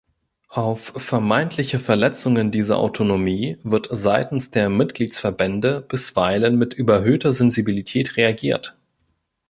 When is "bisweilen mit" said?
5.87-6.73